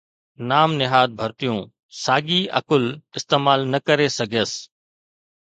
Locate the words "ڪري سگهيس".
3.87-4.51